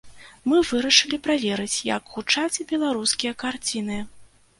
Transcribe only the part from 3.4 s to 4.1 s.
карціны.